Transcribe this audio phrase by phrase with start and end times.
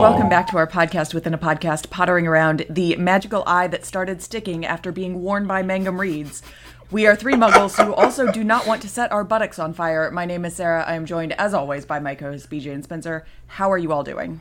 [0.00, 4.22] Welcome back to our podcast within a podcast, pottering around the magical eye that started
[4.22, 6.42] sticking after being worn by Mangum Reeds.
[6.90, 10.10] We are three muggles who also do not want to set our buttocks on fire.
[10.10, 10.82] My name is Sarah.
[10.88, 13.26] I am joined, as always, by my co hosts, BJ and Spencer.
[13.46, 14.40] How are you all doing?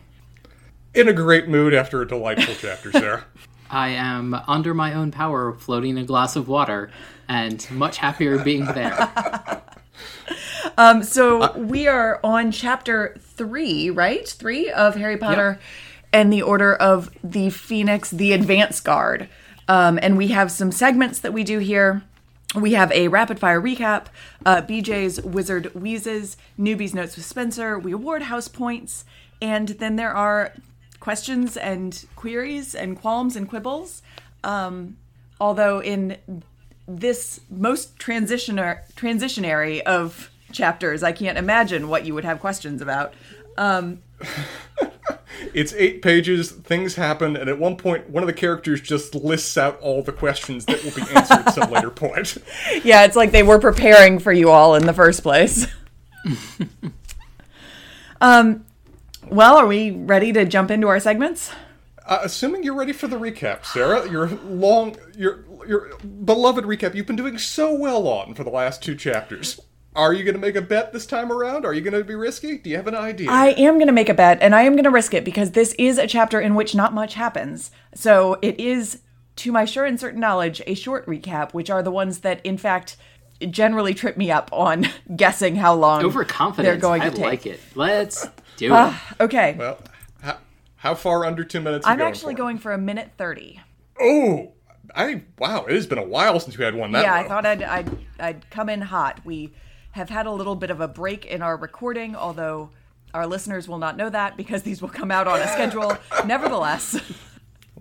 [0.94, 3.26] In a great mood after a delightful chapter, Sarah.
[3.70, 6.90] I am under my own power, floating a glass of water,
[7.28, 9.12] and much happier being there.
[10.80, 14.28] Um, so we are on chapter three, right?
[14.28, 15.60] Three of Harry Potter
[16.14, 19.28] and the Order of the Phoenix, the Advance Guard.
[19.68, 22.04] Um, and we have some segments that we do here.
[22.56, 24.06] We have a rapid fire recap,
[24.46, 27.78] uh, BJ's Wizard Wheezes, Newbie's Notes with Spencer.
[27.78, 29.04] We award house points,
[29.42, 30.54] and then there are
[31.00, 34.02] questions and queries and qualms and quibbles.
[34.44, 34.98] Um,
[35.42, 36.18] although in
[36.88, 43.14] this most transitioner transitionary of chapters, I can't imagine what you would have questions about.
[43.58, 44.02] Um,
[45.58, 49.58] It's eight pages, things happen, and at one point, one of the characters just lists
[49.58, 52.38] out all the questions that will be answered at some later point.
[52.84, 55.66] yeah, it's like they were preparing for you all in the first place.
[58.22, 58.68] um,
[59.32, 61.52] well, are we ready to jump into our segments?
[62.06, 67.08] Uh, assuming you're ready for the recap, Sarah, your long, your your beloved recap you've
[67.08, 69.60] been doing so well on for the last two chapters.
[69.98, 71.66] Are you going to make a bet this time around?
[71.66, 72.60] Are you going to be risky?
[72.60, 73.32] Do you have an idea?
[73.32, 75.52] I am going to make a bet, and I am going to risk it because
[75.52, 77.72] this is a chapter in which not much happens.
[77.96, 79.00] So it is,
[79.38, 82.60] to my sure and certain knowledge, a short recap, which are the ones that, in
[82.60, 82.96] fact,
[83.50, 84.86] generally trip me up on
[85.16, 86.64] guessing how long Overconfidence.
[86.66, 87.20] they're going to I take.
[87.26, 87.60] like it.
[87.74, 88.72] Let's do it.
[88.74, 89.80] Ah, okay, well,
[90.22, 90.38] how,
[90.76, 91.88] how far under two minutes?
[91.88, 92.38] Are I'm going actually for?
[92.38, 93.62] going for a minute thirty.
[94.00, 94.52] Oh,
[94.96, 95.66] I wow!
[95.66, 97.04] It has been a while since we had one that.
[97.04, 97.28] yeah, I low.
[97.28, 99.22] thought I'd, I'd I'd come in hot.
[99.26, 99.52] We
[99.98, 102.70] have had a little bit of a break in our recording, although
[103.14, 105.98] our listeners will not know that because these will come out on a schedule.
[106.26, 107.00] Nevertheless,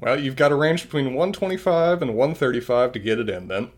[0.00, 3.48] Well, you've got a range between 125 and 135 to get it in.
[3.48, 3.70] Then,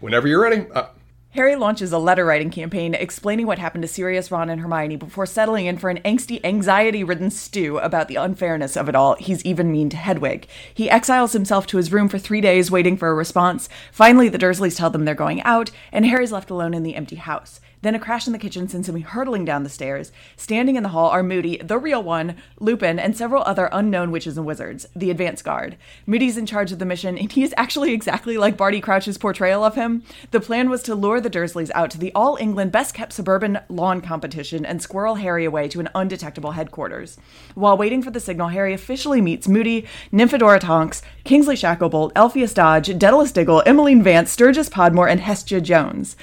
[0.00, 0.66] whenever you're ready.
[0.74, 0.88] Uh,
[1.32, 5.26] Harry launches a letter writing campaign explaining what happened to Sirius, Ron, and Hermione before
[5.26, 9.14] settling in for an angsty, anxiety ridden stew about the unfairness of it all.
[9.16, 10.48] He's even mean to Hedwig.
[10.72, 13.68] He exiles himself to his room for three days, waiting for a response.
[13.92, 17.16] Finally, the Dursleys tell them they're going out, and Harry's left alone in the empty
[17.16, 17.60] house.
[17.82, 20.10] Then a crash in the kitchen sends him hurtling down the stairs.
[20.36, 24.36] Standing in the hall are Moody, the real one, Lupin, and several other unknown witches
[24.36, 25.76] and wizards, the advance guard.
[26.06, 29.62] Moody's in charge of the mission, and he is actually exactly like Barty Crouch's portrayal
[29.62, 30.02] of him.
[30.30, 33.60] The plan was to lure the Dursleys out to the All England best kept suburban
[33.68, 37.18] lawn competition and squirrel Harry away to an undetectable headquarters.
[37.54, 42.98] While waiting for the signal, Harry officially meets Moody, Nymphadora Tonks, Kingsley Shacklebolt, Elphias Dodge,
[42.98, 46.16] Daedalus Diggle, Emmeline Vance, Sturgis Podmore, and Hestia Jones.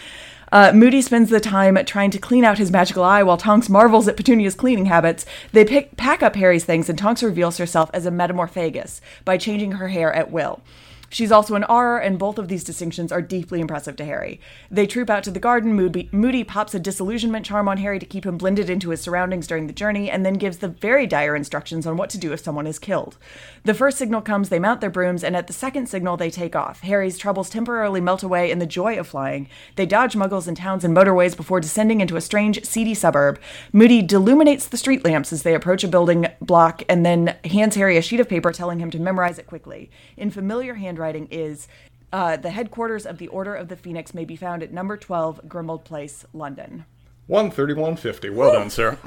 [0.56, 4.08] Uh, Moody spends the time trying to clean out his magical eye while Tonks marvels
[4.08, 5.26] at Petunia's cleaning habits.
[5.52, 9.74] They pick, pack up Harry's things, and Tonks reveals herself as a metamorphagus by changing
[9.74, 10.62] her hair at will.
[11.10, 14.40] She's also an Auror, and both of these distinctions are deeply impressive to Harry.
[14.70, 15.74] They troop out to the garden.
[15.74, 19.48] Moody, Moody pops a disillusionment charm on Harry to keep him blended into his surroundings
[19.48, 22.40] during the journey, and then gives the very dire instructions on what to do if
[22.40, 23.18] someone is killed.
[23.64, 26.56] The first signal comes, they mount their brooms, and at the second signal, they take
[26.56, 26.82] off.
[26.82, 29.48] Harry's troubles temporarily melt away in the joy of flying.
[29.76, 33.40] They dodge muggles in towns and motorways before descending into a strange, seedy suburb.
[33.72, 37.98] Moody deluminates the street lamps as they approach a building block and then hands Harry
[37.98, 39.90] a sheet of paper telling him to memorize it quickly.
[40.18, 41.68] In familiar handwriting is
[42.14, 45.42] uh, the headquarters of the Order of the Phoenix may be found at number 12
[45.48, 46.86] Grimmauld Place, London.
[47.30, 48.34] 131.50.
[48.34, 48.98] Well done, Sarah.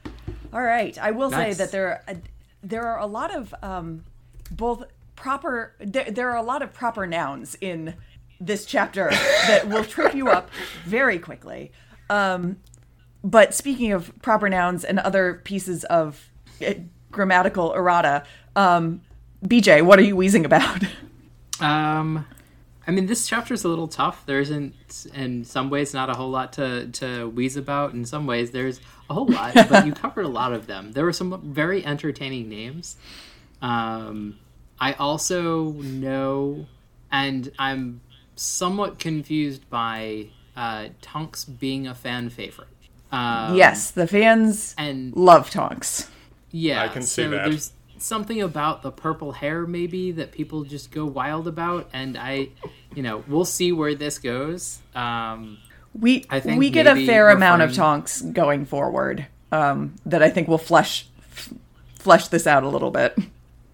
[0.52, 0.96] All right.
[0.98, 1.56] I will Nice.
[1.56, 2.14] say that there are,
[2.62, 4.04] there are a lot of um,
[4.52, 4.84] both
[5.16, 7.94] proper there, there are a lot of proper nouns in
[8.40, 9.10] this chapter
[9.46, 10.50] that will trip you up
[10.84, 11.72] very quickly.
[12.10, 12.58] Um,
[13.24, 16.30] but speaking of proper nouns and other pieces of
[16.64, 16.74] uh,
[17.10, 18.24] grammatical errata,
[18.54, 19.00] um,
[19.44, 20.84] BJ, what are you wheezing about?
[21.62, 22.26] Um,
[22.86, 24.26] I mean, this chapter is a little tough.
[24.26, 24.74] There isn't,
[25.14, 27.92] in some ways, not a whole lot to to wheeze about.
[27.92, 30.92] In some ways, there's a whole lot, but you covered a lot of them.
[30.92, 32.96] There were some very entertaining names.
[33.60, 34.38] Um,
[34.80, 36.66] I also know,
[37.12, 38.00] and I'm
[38.34, 42.68] somewhat confused by uh, Tonks being a fan favorite.
[43.12, 46.10] Um, yes, the fans and love Tonks.
[46.50, 47.48] yeah, I can see so that.
[47.48, 47.72] There's
[48.02, 52.48] something about the purple hair, maybe that people just go wild about, and I,
[52.94, 54.80] you know, we'll see where this goes.
[54.94, 55.58] Um,
[55.94, 60.30] We I think we get a fair amount of Tonks going forward um, that I
[60.30, 61.06] think will flesh
[61.98, 63.16] flesh this out a little bit.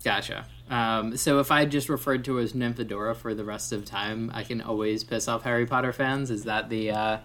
[0.05, 0.45] Gotcha.
[0.69, 4.31] Um, so if I just referred to her as Nymphadora for the rest of time,
[4.35, 6.31] I can always piss off Harry Potter fans.
[6.31, 6.91] Is that the?
[6.91, 7.19] Uh...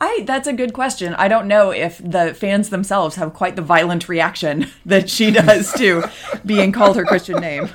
[0.00, 1.14] I that's a good question.
[1.14, 5.72] I don't know if the fans themselves have quite the violent reaction that she does
[5.74, 6.04] to
[6.46, 7.68] being called her Christian name.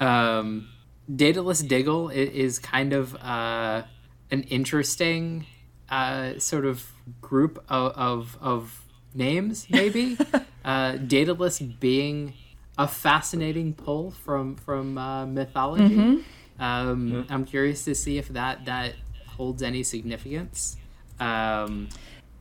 [0.00, 0.68] Um,
[1.14, 3.82] Daedalus Diggle i- is kind of uh,
[4.30, 5.46] an interesting
[5.88, 6.90] uh, sort of
[7.20, 8.84] group of of, of
[9.14, 10.16] names, maybe.
[10.64, 12.34] uh, Daedalus being
[12.76, 16.24] a fascinating pull from from uh, mythology.
[16.58, 18.94] Um, I'm curious to see if that that
[19.26, 20.76] holds any significance.
[21.20, 21.88] Um,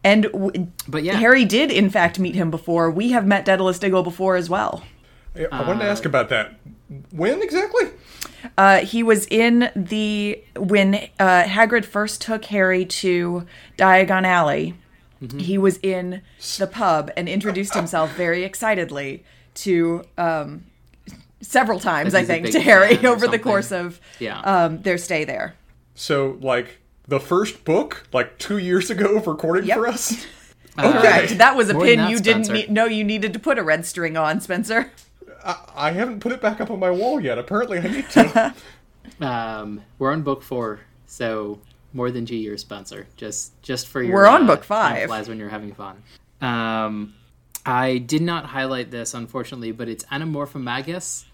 [0.04, 2.92] And w- but yeah, Harry did, in fact, meet him before.
[2.92, 4.84] We have met Daedalus Diggle before as well.
[5.36, 6.56] I I wanted to ask about that.
[7.12, 7.86] When exactly?
[8.58, 13.46] Uh, he was in the when uh, Hagrid first took Harry to
[13.78, 14.76] Diagon Alley.
[15.38, 16.22] He was in
[16.60, 19.24] the pub and introduced himself very excitedly
[19.56, 20.66] to um,
[21.40, 24.42] several times, I think, to Harry fan or over the course of Yeah.
[24.42, 25.56] um, their stay there.
[25.96, 29.78] So, like, the first book, like two years ago, recorded Yep.
[29.78, 30.26] for us?
[30.78, 31.38] Correct.
[31.38, 32.68] That was a More pin than that, you didn't Spencer.
[32.68, 34.92] need, know you needed to put a red string on, Spencer.
[35.46, 37.38] I, I haven't put it back up on my wall yet.
[37.38, 38.54] Apparently, I need to.
[39.20, 41.60] Um, we're on book four, so
[41.92, 43.06] more than G years, Spencer.
[43.16, 44.66] Just just for your We're on uh, book time
[44.96, 45.08] five.
[45.08, 46.02] Flies when you're having fun.
[46.42, 47.14] Um,
[47.66, 51.26] I did not highlight this unfortunately, but it's Anamorphomagus.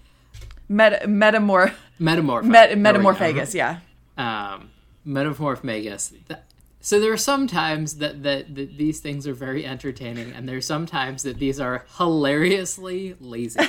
[0.68, 2.44] Met- metamor- Metamorph.
[2.44, 3.80] met- metamorphagus, yeah.
[4.18, 4.72] Um,
[5.06, 6.12] Metamorphomagus.
[6.28, 6.40] Th-
[6.82, 10.66] So there are some times that, that, that these things are very entertaining, and there's
[10.66, 13.60] some times that these are hilariously lazy.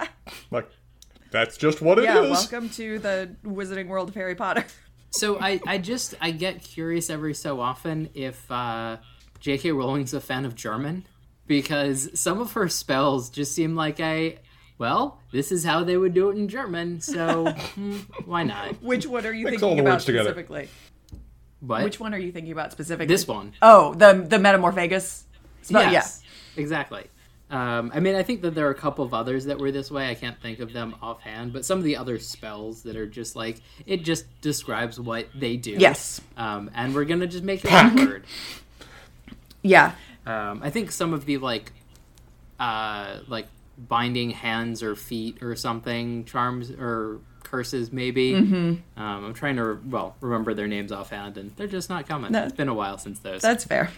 [0.50, 0.68] like,
[1.30, 2.06] that's just what it is.
[2.06, 4.64] Yeah, welcome to the Wizarding World of Harry Potter.
[5.12, 8.98] So I, I just I get curious every so often if uh,
[9.40, 9.72] J.K.
[9.72, 11.04] Rowling's a fan of German
[11.48, 14.38] because some of her spells just seem like a
[14.80, 18.82] well, this is how they would do it in German, so hmm, why not?
[18.82, 20.70] Which one are you Mix thinking about specifically?
[21.60, 23.06] What Which one are you thinking about specifically?
[23.06, 23.52] this one?
[23.60, 25.24] Oh, the the Metamorphagus.
[25.60, 26.22] Spell, yes,
[26.56, 27.04] exactly.
[27.50, 29.90] Um, I mean, I think that there are a couple of others that were this
[29.90, 30.08] way.
[30.08, 33.36] I can't think of them offhand, but some of the other spells that are just
[33.36, 35.72] like it just describes what they do.
[35.72, 36.22] Yes.
[36.38, 38.24] um, and we're gonna just make it one word.
[39.62, 39.92] Yeah.
[40.24, 41.72] Um, I think some of the like,
[42.58, 43.46] uh, like
[43.88, 48.32] binding hands or feet or something charms or curses maybe.
[48.32, 49.00] Mm-hmm.
[49.02, 52.32] Um, I'm trying to well remember their names offhand, and they're just not coming.
[52.32, 52.44] No.
[52.44, 53.42] It's been a while since those.
[53.42, 53.90] That's fair.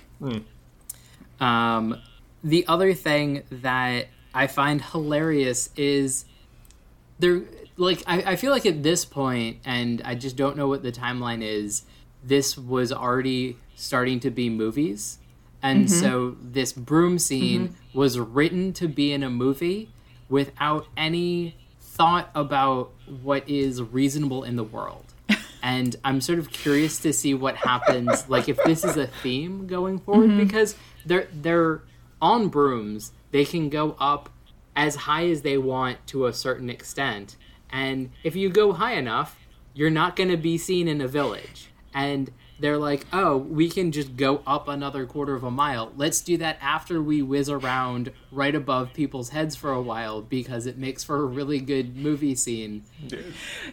[1.41, 2.01] Um,
[2.45, 6.25] the other thing that I find hilarious is
[7.19, 7.43] there,
[7.77, 10.93] like, I, I feel like at this point, and I just don't know what the
[10.93, 11.83] timeline is,
[12.25, 15.19] this was already starting to be movies.
[15.63, 16.01] And mm-hmm.
[16.01, 17.99] so this broom scene mm-hmm.
[17.99, 19.91] was written to be in a movie
[20.29, 22.93] without any thought about
[23.23, 25.05] what is reasonable in the world.
[25.65, 29.69] And I'm sort of curious to see what happens, like if this is a theme
[29.69, 30.39] going forward, mm-hmm.
[30.41, 30.75] because
[31.07, 31.83] they're they're
[32.21, 33.13] on brooms.
[33.31, 34.29] They can go up
[34.75, 37.37] as high as they want to a certain extent,
[37.71, 39.39] and if you go high enough,
[39.73, 41.71] you're not going to be seen in a village.
[41.95, 45.93] And they're like, oh, we can just go up another quarter of a mile.
[45.97, 50.67] Let's do that after we whiz around right above people's heads for a while because
[50.67, 52.85] it makes for a really good movie scene.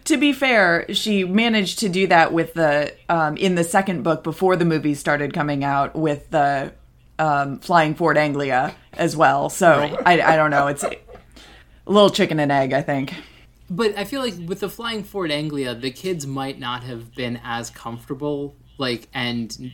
[0.05, 4.23] To be fair, she managed to do that with the um, in the second book
[4.23, 6.73] before the movie started coming out with the
[7.19, 9.49] um, Flying Ford Anglia as well.
[9.49, 10.67] So I, I don't know.
[10.67, 10.95] It's a
[11.85, 13.13] little chicken and egg, I think.
[13.69, 17.39] But I feel like with the Flying Ford Anglia, the kids might not have been
[17.43, 19.71] as comfortable, like, and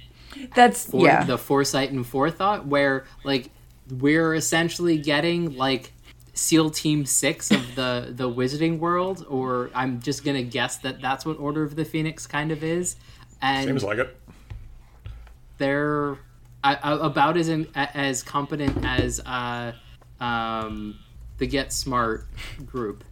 [0.54, 1.24] That's for yeah.
[1.24, 3.50] the foresight and forethought, where like
[3.90, 5.92] we're essentially getting like
[6.34, 11.26] SEAL Team Six of the the Wizarding world, or I'm just gonna guess that that's
[11.26, 12.98] what Order of the Phoenix kind of is,
[13.42, 14.18] and Seems like it.
[15.58, 16.18] they're
[16.64, 19.74] I, I, about as in, as competent as uh,
[20.20, 20.98] um,
[21.38, 22.28] the Get Smart
[22.66, 23.04] group.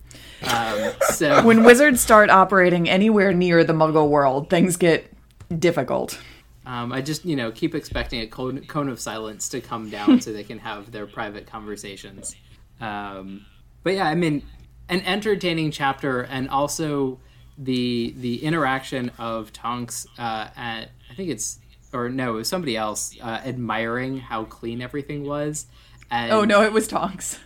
[0.44, 5.13] Um, so when wizards start operating anywhere near the Muggle world, things get
[5.60, 6.20] difficult.
[6.66, 10.22] Um, I just, you know, keep expecting a cone, cone of silence to come down
[10.22, 12.36] so they can have their private conversations.
[12.80, 13.46] Um,
[13.84, 14.44] but yeah, I mean,
[14.90, 17.20] an entertaining chapter, and also
[17.58, 21.60] the the interaction of Tonks uh, at I think it's
[21.92, 25.68] or no, it was somebody else uh, admiring how clean everything was.
[26.10, 27.40] And Oh no, it was Tonks.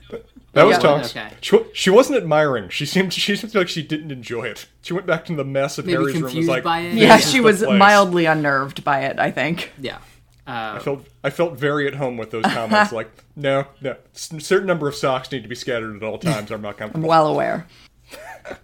[0.53, 0.81] That was Yeah.
[0.81, 1.09] Tonks.
[1.15, 1.29] Okay.
[1.41, 2.69] She, she wasn't admiring.
[2.69, 4.67] She seemed she seemed like she didn't enjoy it.
[4.81, 6.35] She went back to the mess of Maybe Harry's room.
[6.35, 6.93] Was like, by it?
[6.95, 9.19] Yeah, she was place." mildly unnerved by it.
[9.19, 9.71] I think.
[9.79, 9.99] Yeah.
[10.49, 12.91] I felt I felt very at home with those comments.
[12.93, 16.49] like, no, no, s- certain number of socks need to be scattered at all times.
[16.51, 17.09] I'm not I'm comfortable.
[17.09, 17.67] well aware.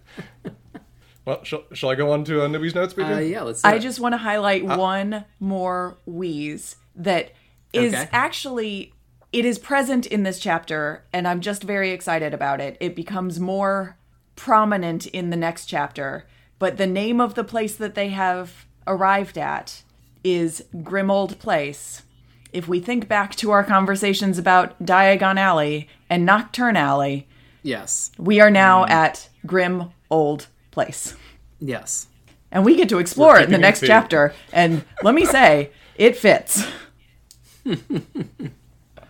[1.26, 2.98] Well, shall, shall I go on to uh, Newbie's notes?
[2.98, 3.62] Uh, yeah, let's.
[3.62, 3.80] Do I it.
[3.80, 7.32] just want to highlight one more wheeze that
[7.72, 8.10] is Okay.
[8.12, 8.93] actually
[9.34, 12.78] it is present in this chapter and I'm just very excited about it.
[12.80, 13.98] It becomes more
[14.36, 16.28] prominent in the next chapter,
[16.60, 19.82] but the name of the place that they have arrived at
[20.24, 22.04] is Grimmauld Place.
[22.54, 27.28] If we think back to our conversations about Diagon Alley and Knockturn Alley,
[27.64, 31.16] yes, we are now at Grim Old Place.
[31.60, 32.08] yes.
[32.52, 34.32] And we get to explore it in the next chapter.
[34.52, 36.64] And let me say, it fits.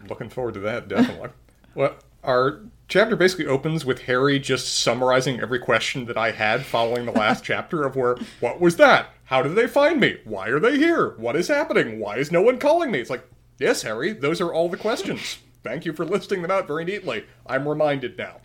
[0.09, 1.29] Looking forward to that, definitely.
[1.75, 7.05] well, our chapter basically opens with Harry just summarizing every question that I had following
[7.05, 9.09] the last chapter of where, what was that?
[9.25, 10.17] How did they find me?
[10.25, 11.15] Why are they here?
[11.17, 11.99] What is happening?
[11.99, 12.99] Why is no one calling me?
[12.99, 15.39] It's like, yes, Harry, those are all the questions.
[15.63, 17.25] Thank you for listing them out very neatly.
[17.47, 18.41] I'm reminded now.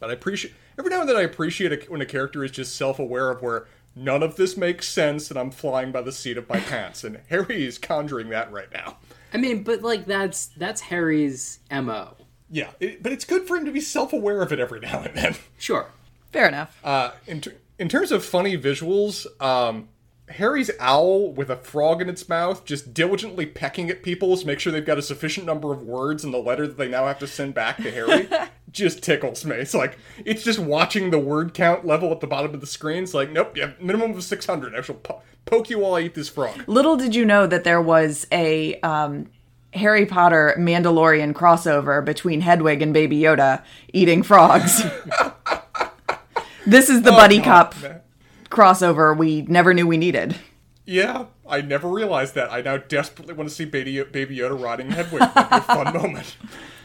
[0.00, 2.74] But I appreciate every now and then I appreciate a, when a character is just
[2.74, 6.48] self-aware of where none of this makes sense and I'm flying by the seat of
[6.48, 7.04] my pants.
[7.04, 8.96] And Harry is conjuring that right now.
[9.32, 12.16] I mean, but like that's that's Harry's mo.
[12.50, 15.14] Yeah, it, but it's good for him to be self-aware of it every now and
[15.16, 15.36] then.
[15.58, 15.86] Sure.
[16.32, 16.78] Fair enough.
[16.84, 19.88] Uh, in, ter- in terms of funny visuals, um,
[20.32, 24.58] Harry's owl with a frog in its mouth just diligently pecking at people to make
[24.58, 27.18] sure they've got a sufficient number of words in the letter that they now have
[27.18, 28.28] to send back to Harry
[28.72, 29.56] just tickles me.
[29.56, 33.02] It's like, it's just watching the word count level at the bottom of the screen.
[33.02, 34.74] It's like, nope, you have minimum of 600.
[34.74, 36.64] I shall po- poke you while I eat this frog.
[36.66, 39.28] Little did you know that there was a um,
[39.74, 43.62] Harry Potter Mandalorian crossover between Hedwig and Baby Yoda
[43.92, 44.82] eating frogs.
[46.66, 47.74] this is the buddy cop
[48.52, 50.36] crossover we never knew we needed.
[50.84, 52.52] Yeah, I never realized that.
[52.52, 55.20] I now desperately want to see Baby, Baby Yoda riding Hedwig.
[55.20, 56.36] That'd be a fun moment.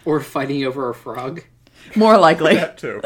[0.05, 1.43] Or fighting over a frog.
[1.95, 2.55] More likely.
[2.55, 3.01] That too.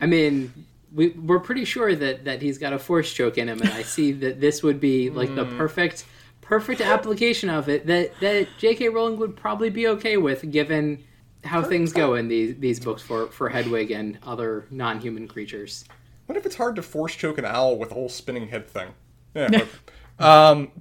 [0.00, 0.52] I mean,
[0.92, 3.82] we we're pretty sure that that he's got a force choke in him, and I
[3.82, 5.56] see that this would be like the hmm.
[5.56, 6.04] perfect
[6.40, 8.88] perfect application of it that that J.K.
[8.88, 11.04] Rowling would probably be okay with, given
[11.44, 15.84] how things go in these these books for for Hedwig and other non-human creatures.
[16.32, 18.88] What if it's hard to force choke an owl with a whole spinning head thing?
[19.34, 19.64] Yeah.
[20.16, 20.72] but, um,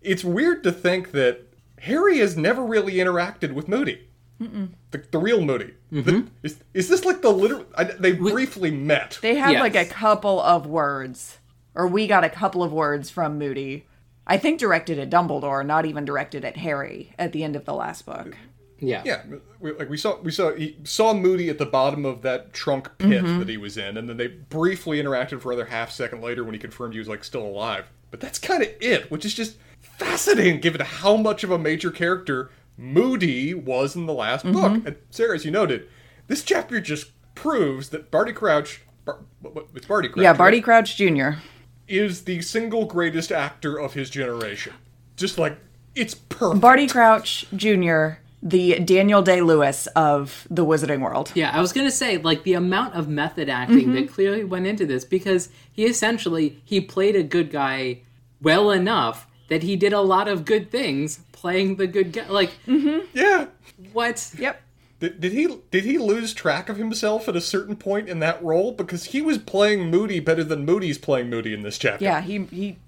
[0.00, 1.42] it's weird to think that
[1.82, 4.08] Harry has never really interacted with Moody.
[4.40, 5.74] The, the real Moody.
[5.92, 7.64] The- is, is this like the literal?
[7.76, 9.20] I, they briefly met.
[9.22, 9.60] They had Yes.
[9.60, 11.38] like a couple of words,
[11.76, 13.86] or we got a couple of words from Moody.
[14.26, 17.74] I think directed at Dumbledore, not even directed at Harry at the end of the
[17.74, 18.36] last book.
[18.82, 19.02] Yeah.
[19.04, 19.22] Yeah,
[19.60, 22.90] we, like we saw, we saw, he saw Moody at the bottom of that trunk
[22.98, 23.38] pit mm-hmm.
[23.38, 26.52] that he was in, and then they briefly interacted for another half second later when
[26.52, 27.88] he confirmed he was like still alive.
[28.10, 31.90] But that's kind of it, which is just fascinating given how much of a major
[31.90, 34.60] character Moody was in the last mm-hmm.
[34.60, 34.86] book.
[34.86, 35.88] And Sarah, as you noted,
[36.26, 39.20] this chapter just proves that Barty Crouch, Bar,
[39.74, 40.38] it's Barty Crouch, Yeah, right?
[40.38, 41.30] Barty Crouch Jr.
[41.86, 44.74] is the single greatest actor of his generation.
[45.16, 45.58] Just like
[45.94, 46.60] it's perfect.
[46.60, 51.30] Barty Crouch Jr., the Daniel Day Lewis of the Wizarding World.
[51.34, 54.12] Yeah, I was gonna say like the amount of method acting that mm-hmm.
[54.12, 58.00] clearly went into this because he essentially he played a good guy
[58.40, 62.26] well enough that he did a lot of good things playing the good guy.
[62.28, 63.06] Like mm-hmm.
[63.14, 63.46] yeah.
[63.92, 64.32] what?
[64.38, 64.60] Yep.
[64.98, 68.42] Did, did he did he lose track of himself at a certain point in that
[68.42, 72.04] role because he was playing Moody better than Moody's playing Moody in this chapter?
[72.04, 72.78] Yeah, he he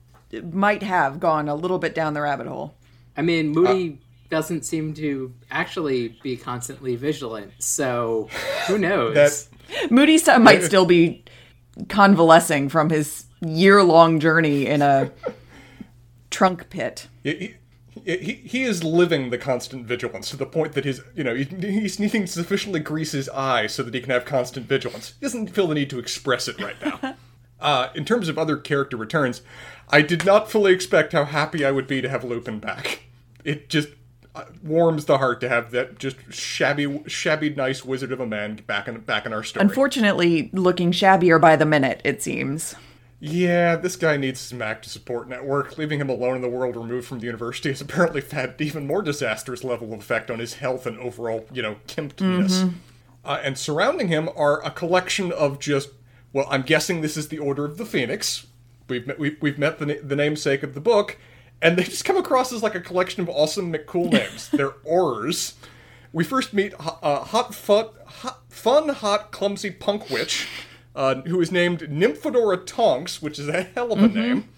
[0.43, 2.75] might have gone a little bit down the rabbit hole.
[3.17, 8.29] I mean, Moody uh, doesn't seem to actually be constantly vigilant, so
[8.67, 9.15] who knows?
[9.15, 11.25] That Moody st- might still be
[11.89, 15.11] convalescing from his year-long journey in a
[16.31, 17.09] trunk pit.
[17.23, 17.55] he,
[18.05, 21.35] he, he, he is living the constant vigilance to the point that his you know
[21.35, 25.15] he, he's needing to sufficiently grease his eye so that he can have constant vigilance.
[25.21, 27.17] He doesn't feel the need to express it right now.
[27.61, 29.43] uh, in terms of other character returns,
[29.89, 33.05] I did not fully expect how happy I would be to have Lupin back.
[33.45, 33.89] It just
[34.63, 38.89] warms the heart to have that just shabby, shabby, nice wizard of a man back
[38.89, 39.65] in back in our story.
[39.65, 42.75] Unfortunately, looking shabbier by the minute, it seems.
[43.21, 45.79] Yeah, this guy needs some active support network.
[45.79, 49.03] Leaving him alone in the world removed from the university has apparently had even more
[49.03, 52.73] disastrous level of effect on his health and overall, you know, kimpedness.
[53.25, 55.89] Uh, and surrounding him are a collection of just,
[56.33, 58.47] well, I'm guessing this is the Order of the Phoenix.
[58.89, 61.17] We've met, we've, we've met the, the namesake of the book,
[61.65, 64.49] and they just come across as like a collection of awesome McCool names.
[64.53, 65.55] They're Aurors.
[66.13, 70.47] We first meet uh, Hot, fun, hot Fun Hot Clumsy Punk Witch,
[70.95, 74.49] uh, who is named Nymphadora Tonks, which is a hell of a name.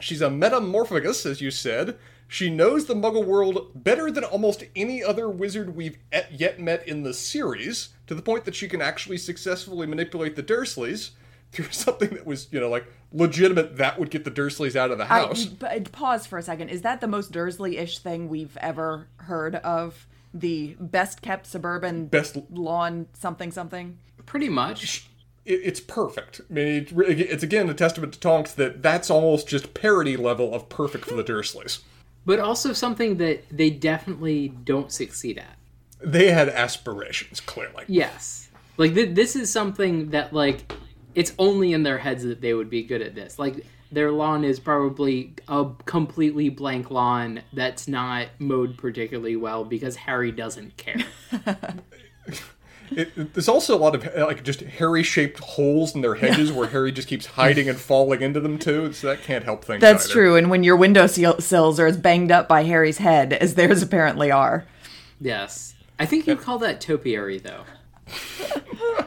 [0.00, 5.04] She's a metamorphagus, as you said, She knows the Muggle world better than almost any
[5.04, 8.82] other wizard we've et- yet met in the series, to the point that she can
[8.82, 11.10] actually successfully manipulate the Dursleys
[11.62, 13.76] through something that was, you know, like legitimate.
[13.78, 15.44] That would get the Dursleys out of the I, house.
[15.46, 16.68] but uh, pause for a second.
[16.68, 20.06] Is that the most Dursley-ish thing we've ever heard of?
[20.32, 23.98] The best kept suburban Best- lawn something something.
[24.26, 25.06] Pretty much.
[25.44, 26.40] it, it's perfect.
[26.50, 30.68] I mean, it's again a testament to Tonks that that's almost just parody level of
[30.68, 31.82] perfect for the Dursleys.
[32.26, 35.58] But also something that they definitely don't succeed at.
[36.00, 37.84] They had aspirations, clearly.
[37.86, 38.48] Yes.
[38.76, 40.72] Like th- this is something that like
[41.14, 43.38] it's only in their heads that they would be good at this.
[43.38, 49.96] Like their lawn is probably a completely blank lawn that's not mowed particularly well because
[49.96, 51.04] Harry doesn't care.
[52.90, 56.68] It, it- there's also a lot of like just Harry-shaped holes in their hedges where
[56.68, 58.92] Harry just keeps hiding and falling into them too.
[58.92, 59.80] So that can't help things.
[59.80, 60.12] That's either.
[60.12, 60.36] true.
[60.36, 63.82] And when your window seal- sills are as banged up by Harry's head as theirs
[63.82, 64.66] apparently are.
[65.20, 65.74] yes.
[65.98, 67.62] I think you call that topiary though.
[68.06, 69.06] It-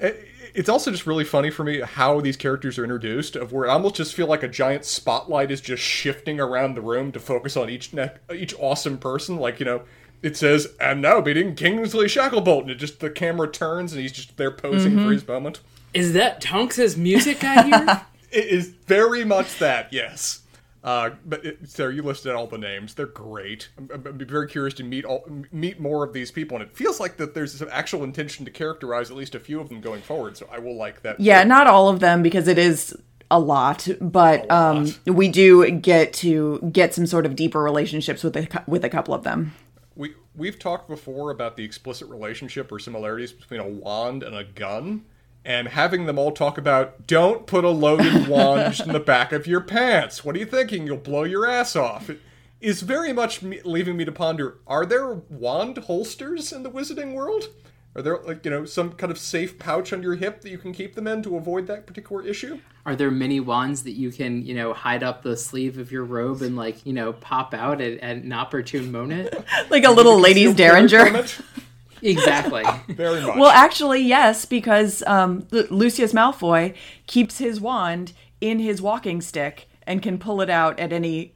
[0.00, 0.12] eh,
[0.54, 3.36] It's also just really funny for me how these characters are introduced.
[3.36, 6.80] Of where I almost just feel like a giant spotlight is just shifting around the
[6.80, 9.36] room to focus on each ne- each awesome person.
[9.36, 9.82] Like you know,
[10.22, 14.12] it says, "And now beating Kingsley Shacklebolt," and it just the camera turns and he's
[14.12, 15.12] just there posing for mm-hmm.
[15.12, 15.60] his moment.
[15.94, 18.06] Is that Tonks's music I hear?
[18.32, 20.40] It is very much that, yes.
[20.84, 22.94] Uh, but it, Sarah, you listed all the names.
[22.94, 23.68] They're great.
[23.78, 26.76] I'm, I'm, I'm very curious to meet all, meet more of these people, and it
[26.76, 29.80] feels like that there's some actual intention to characterize at least a few of them
[29.80, 30.36] going forward.
[30.36, 31.20] So I will like that.
[31.20, 32.96] Yeah, not all of them because it is
[33.30, 34.76] a lot, but A lot.
[34.76, 38.90] um, we do get to get some sort of deeper relationships with a, with a
[38.90, 39.54] couple of them.
[39.94, 44.44] We we've talked before about the explicit relationship or similarities between a wand and a
[44.44, 45.04] gun,
[45.44, 49.46] and having them all talk about don't put a loaded wand in the back of
[49.46, 50.24] your pants.
[50.24, 50.86] What are you thinking?
[50.86, 52.10] You'll blow your ass off.
[52.10, 52.20] It
[52.60, 57.14] is very much me, leaving me to ponder: Are there wand holsters in the wizarding
[57.14, 57.48] world?
[57.94, 60.58] Are there like you know some kind of safe pouch on your hip that you
[60.58, 62.58] can keep them in to avoid that particular issue?
[62.84, 66.04] Are there mini wands that you can, you know, hide up the sleeve of your
[66.04, 69.32] robe and like, you know, pop out at, at an opportune moment?
[69.70, 71.24] Like a little ladies' Concealed derringer.
[72.02, 72.18] permit?
[72.18, 72.64] exactly.
[72.94, 73.36] Very much.
[73.36, 76.74] Well, actually, yes, because um, Lu- Lucius Malfoy
[77.06, 81.34] keeps his wand in his walking stick and can pull it out at any.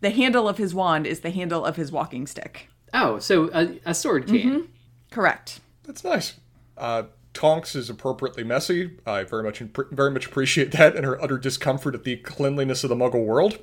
[0.00, 2.68] The handle of his wand is the handle of his walking stick.
[2.94, 4.68] Oh, so a, a sword can.
[5.10, 5.60] Correct.
[5.84, 6.34] That's nice.
[6.76, 8.98] Uh, Tonks is appropriately messy.
[9.06, 12.90] I very much very much appreciate that and her utter discomfort at the cleanliness of
[12.90, 13.58] the Muggle world.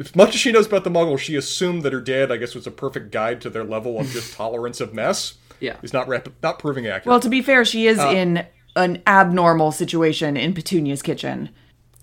[0.00, 2.54] As much as she knows about the Muggles, she assumed that her dad, I guess,
[2.54, 5.34] was a perfect guide to their level of just tolerance of mess.
[5.60, 5.76] Yeah.
[5.82, 7.06] is not rap- not proving accurate.
[7.06, 11.50] Well, to be fair, she is in an abnormal situation in Petunia's kitchen,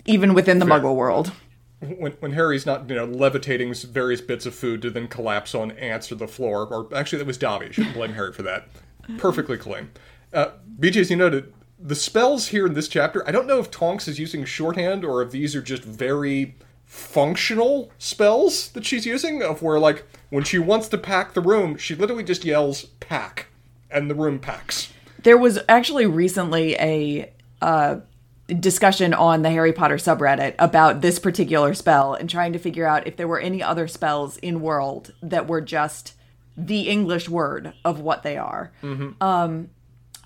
[0.06, 1.32] even within the Muggle world.
[1.80, 5.72] when, when Harry's not, you know, levitating various bits of food to then collapse on
[5.72, 7.66] ants or the floor, or actually that was Dobby.
[7.66, 8.68] I shouldn't blame Harry for that.
[9.16, 9.90] Perfectly clean.
[10.32, 13.72] Uh, BJ, as you noted, the spells here in this chapter, I don't know if
[13.72, 16.54] Tonks is using shorthand or if these are just very
[16.88, 21.76] functional spells that she's using, of where, like, when she wants to pack the room,
[21.76, 23.46] she literally just yells, pack,
[23.90, 24.92] and the room packs.
[25.22, 28.00] There was actually recently a uh,
[28.48, 33.06] discussion on the Harry Potter subreddit about this particular spell and trying to figure out
[33.06, 36.14] if there were any other spells in world that were just
[36.56, 38.72] the English word of what they are.
[39.20, 39.70] Um,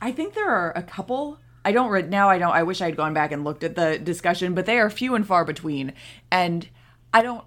[0.00, 1.38] I think there are a couple.
[1.64, 2.28] I don't re- now.
[2.28, 2.52] I don't.
[2.52, 5.14] I wish I had gone back and looked at the discussion, but they are few
[5.14, 5.92] and far between.
[6.30, 6.68] And
[7.12, 7.44] I don't.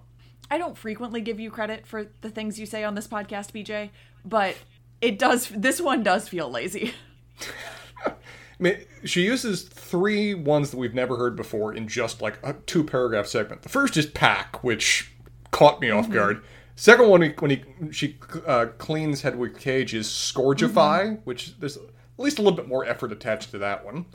[0.50, 3.90] I don't frequently give you credit for the things you say on this podcast, BJ,
[4.24, 4.56] but
[5.00, 5.48] it does.
[5.48, 6.94] This one does feel lazy.
[8.06, 12.54] I mean, she uses three ones that we've never heard before in just like a
[12.54, 13.62] two paragraph segment.
[13.62, 15.12] The first is pack, which
[15.50, 16.42] caught me off guard.
[16.74, 21.78] Second one, when he she uh, cleans Hedwig Cage, is scourgify, which there's
[22.18, 24.06] at least a little bit more effort attached to that one.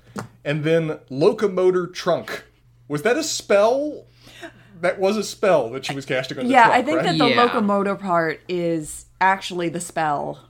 [0.43, 2.45] And then locomotor trunk.
[2.87, 4.05] Was that a spell?
[4.81, 7.05] That was a spell that she was casting on the Yeah, trunk, I think right?
[7.05, 7.43] that the Yeah.
[7.43, 10.47] locomotor part is actually the spell.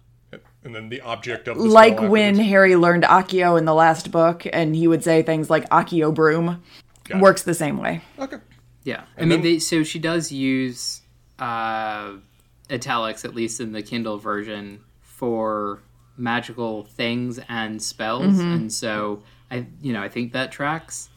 [0.64, 2.36] And then the object of the Like spell when.
[2.38, 6.62] Harry learned Accio in the last book, and he would say things like Accio broom.
[7.10, 7.22] Got it.
[7.22, 8.02] Works the same way.
[8.20, 8.38] Okay.
[8.84, 11.02] Yeah, I mean, then- they, so she does use
[11.40, 12.14] uh,
[12.70, 15.80] italics, at least in the Kindle version, for
[16.18, 21.10] magical things and spells, and so I, you know, I think that tracks.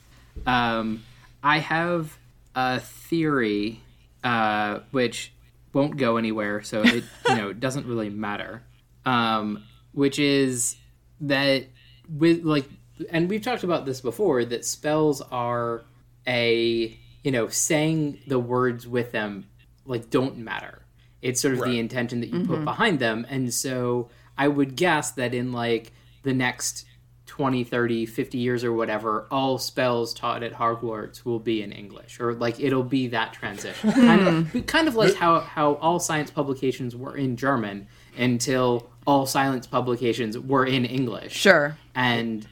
[0.46, 1.02] Um,
[1.42, 2.16] I have
[2.54, 3.80] a theory,
[4.22, 5.32] uh, which
[5.72, 8.62] won't go anywhere, so it you know it doesn't really matter.
[9.06, 10.76] Um, which is
[11.20, 11.66] that
[12.08, 12.68] with like,
[13.10, 15.84] and we've talked about this before that spells are
[16.26, 19.46] a you know saying the words with them
[19.84, 20.80] like don't matter.
[21.22, 21.70] It's sort of Right.
[21.72, 23.26] the intention that you put behind them.
[23.30, 25.92] And so I would guess that in like
[26.22, 26.86] the next
[27.26, 32.20] 20, 30, 50 years or whatever, all spells taught at Hogwarts will be in English
[32.20, 33.90] or like it'll be that transition.
[33.90, 34.06] Hmm.
[34.06, 39.26] kind of kind of like how how all science publications were in German until all
[39.26, 41.32] science publications were in English.
[41.32, 41.76] Sure.
[41.94, 42.46] And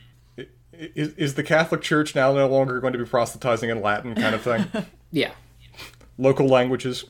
[0.72, 4.34] Is, is the Catholic Church now no longer going to be proselytizing in Latin, kind
[4.34, 4.66] of thing?
[5.12, 5.30] yeah.
[6.18, 7.04] Local languages.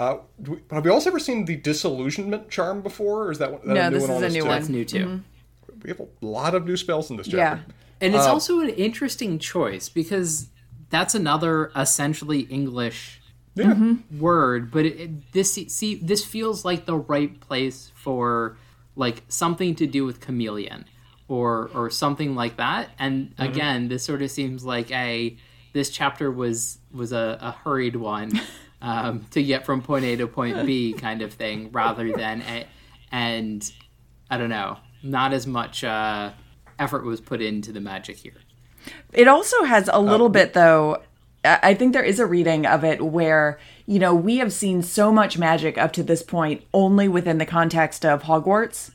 [0.00, 3.24] Uh, we, have we also ever seen the disillusionment charm before?
[3.24, 4.48] Or is that, that No, a new this one is on a us new too?
[4.48, 4.58] one.
[4.58, 5.04] That's new too.
[5.04, 5.80] Mm-hmm.
[5.82, 7.56] We have a lot of new spells in this Yeah.
[7.56, 7.74] chapter.
[8.00, 10.48] And it's uh, also an interesting choice because
[10.88, 13.20] that's another essentially English
[13.54, 13.74] Yeah.
[13.74, 14.18] Mm-hmm.
[14.18, 18.56] word, but it, it, this see this feels like the right place for
[18.96, 20.86] like something to do with chameleon
[21.28, 22.88] or or something like that.
[22.98, 23.42] And mm-hmm.
[23.42, 25.36] again, this sort of seems like a
[25.74, 28.40] this chapter was was a, a hurried one
[28.82, 32.66] um, to get from point A to point B kind of thing, rather than a,
[33.12, 33.70] and
[34.30, 36.32] I don't know, not as much uh,
[36.78, 38.34] effort was put into the magic here.
[39.12, 41.02] It also has a little bit, though.
[41.44, 44.82] I I think there is a reading of it where, you know, we have seen
[44.82, 48.90] so much magic up to this point only within the context of Hogwarts,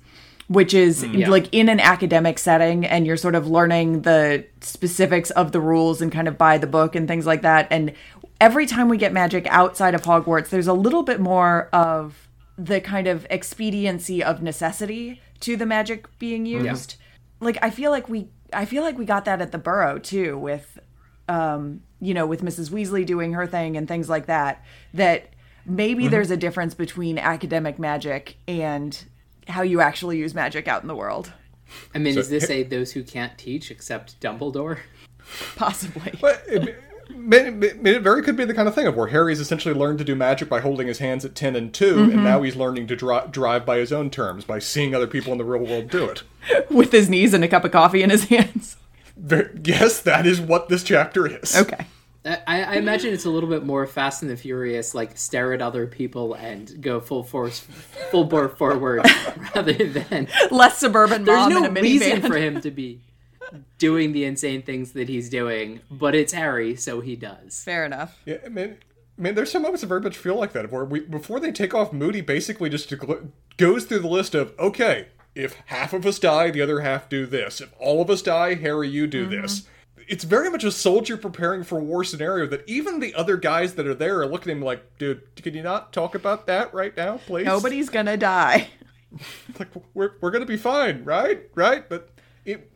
[0.48, 1.28] which is yeah.
[1.28, 6.02] like in an academic setting and you're sort of learning the specifics of the rules
[6.02, 7.68] and kind of by the book and things like that.
[7.72, 7.94] And
[8.42, 12.80] every time we get magic outside of Hogwarts, there's a little bit more of the
[12.82, 16.96] kind of expediency of necessity to the magic being used.
[17.40, 20.38] Like I feel like we I feel like we got that at the Burrow too
[20.38, 20.80] with
[21.28, 22.70] um you know with Mrs.
[22.70, 25.30] Weasley doing her thing and things like that that
[25.66, 29.04] maybe there's a difference between academic magic and
[29.48, 31.34] how you actually use magic out in the world.
[31.94, 34.80] I mean, is this a those who can't teach except Dumbledore?
[35.56, 36.14] Possibly.
[36.22, 36.76] But it, may- may-
[37.10, 40.16] it very could be the kind of thing of where Harry's essentially learned to do
[40.16, 42.24] magic by holding his hands at 10 and 2, and mm-hmm.
[42.24, 45.38] now he's learning to dri- drive by his own terms, by seeing other people in
[45.38, 46.24] the real world do it.
[46.70, 48.78] with his knees and a cup of coffee in his hands.
[49.18, 51.56] Ver- yes, that is what this chapter is.
[51.56, 51.86] Okay.
[52.26, 55.62] I, I imagine it's a little bit more Fast and the Furious, like stare at
[55.62, 57.60] other people and go full force,
[58.10, 59.06] full bore forward,
[59.56, 63.00] rather than Less suburban there's mom no in a reason for him to be
[63.78, 67.64] doing the insane things that he's doing, but it's Harry, so he does.
[67.64, 68.22] Fair enough.
[68.26, 68.78] Yeah, I mean,
[69.18, 71.52] I mean, there's some moments that very much feel like that, where we before they
[71.52, 72.94] take off, Moody basically just
[73.58, 77.26] goes through the list of okay, if half of us die, the other half do
[77.26, 77.62] this.
[77.62, 79.42] If all of us die, Harry, you do mm-hmm.
[79.42, 79.68] this.
[80.08, 83.88] It's very much a soldier preparing for war scenario that even the other guys that
[83.88, 86.96] are there are looking at him like, dude, can you not talk about that right
[86.96, 87.46] now, please?
[87.46, 88.68] Nobody's gonna die.
[89.60, 91.50] like we're we're gonna be fine, right?
[91.56, 91.88] Right?
[91.88, 92.10] But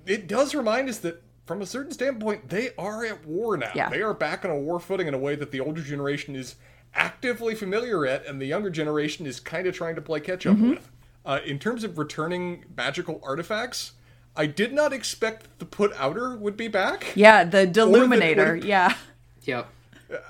[0.10, 3.72] it it does remind us that from a certain standpoint, they are at war now.
[3.74, 3.90] Yeah.
[3.90, 6.56] They are back on a war footing in a way that the older generation is
[6.94, 10.58] actively familiar at, and the younger generation is kind of trying to play catch up
[10.60, 10.90] with.
[11.26, 13.94] Uh, in terms of returning magical artifacts,
[14.36, 17.14] I did not expect the put outer would be back.
[17.16, 18.52] Yeah, the deluminator.
[18.52, 18.96] or- yeah.
[19.44, 19.68] Yep.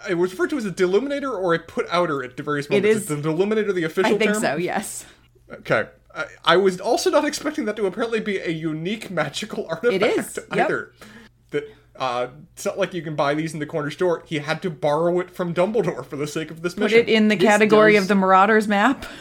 [0.10, 2.98] It was referred to as a deluminator or a put outer at various moments.
[3.02, 4.16] is- the deluminator the official term?
[4.16, 4.42] I think term?
[4.42, 5.06] so, yes.
[5.52, 5.88] Okay.
[6.16, 10.40] I, I was also not expecting that to apparently be a unique magical artifact is,
[10.56, 10.66] yep.
[10.66, 10.94] either.
[11.52, 14.24] That uh, it's not like you can buy these in the corner store.
[14.26, 17.00] He had to borrow it from Dumbledore for the sake of this Put mission.
[17.02, 19.06] Put it in the This category does- of the Marauders map.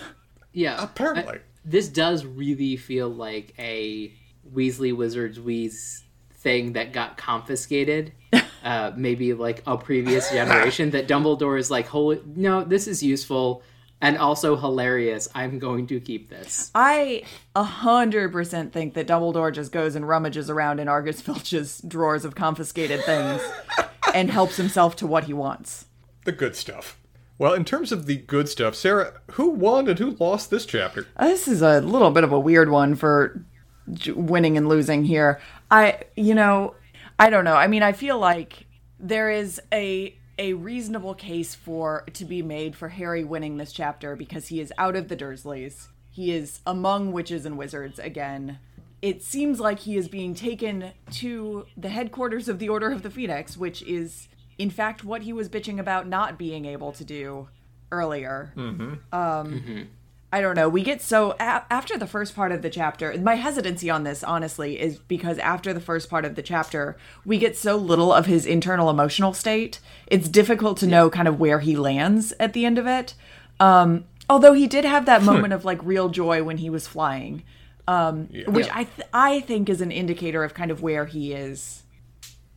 [0.51, 0.83] Yeah.
[0.83, 1.37] Apparently.
[1.37, 4.13] I- this does really feel like a
[4.53, 6.03] Weasley Wizards Wheeze
[6.37, 8.13] thing that got confiscated.
[8.65, 13.63] uh, maybe like a previous generation that Dumbledore is like, holy, no, this is useful
[14.01, 15.29] and also hilarious.
[15.35, 16.71] I'm going to keep this.
[16.75, 17.23] I
[17.57, 22.25] a hundred percent think that Dumbledore just goes and rummages around in Argus Filch's drawers
[22.25, 23.43] of confiscated things
[24.15, 25.87] and helps himself to what he wants.
[26.25, 26.97] the good stuff.
[27.39, 31.07] Well, in terms of the good stuff, Sarah, who won and who lost this chapter?
[31.17, 33.45] Uh, This is a little bit of a weird one for
[33.93, 35.41] j- winning and losing here.
[35.71, 36.75] I, you know,
[37.17, 37.55] I don't know.
[37.55, 38.67] I mean, I feel like
[38.99, 44.17] there is a a reasonable case for to be made for Harry winning this chapter
[44.17, 45.89] because he is out of the Dursleys.
[46.11, 48.59] He is among witches and wizards again.
[49.03, 53.11] It seems like he is being taken to the headquarters of the Order of the
[53.11, 57.49] Phoenix, which is in fact what he was bitching about not being able to do
[57.93, 58.53] earlier.
[58.57, 58.83] Mm-hmm.
[58.83, 59.83] Um, mm-hmm.
[60.31, 60.69] I don't know.
[60.69, 63.17] We get so a- after the first part of the chapter.
[63.19, 67.39] My hesitancy on this, honestly, is because after the first part of the chapter, we
[67.39, 69.81] get so little of his internal emotional state.
[70.07, 73.15] It's difficult to know kind of where he lands at the end of it.
[73.59, 77.43] Um, although he did have that moment of like real joy when he was flying,
[77.87, 81.85] um, which I th- I think is an indicator of kind of where he is.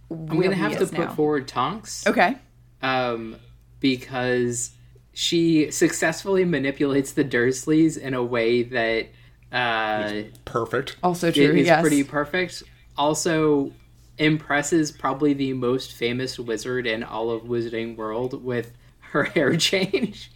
[0.10, 1.13] I'm going to have to put now.
[1.13, 2.05] forward Tonks.
[2.05, 2.36] Okay.
[2.81, 3.38] um,
[3.79, 4.71] because
[5.13, 9.08] she successfully manipulates the Dursleys in a way that
[9.52, 10.95] uh, Perfect.
[11.04, 11.43] Also true.
[11.43, 11.82] is yes.
[11.82, 12.63] pretty perfect.
[12.97, 13.74] Also
[14.17, 20.32] impresses probably the most famous wizard in all of Wizarding World with her hair change.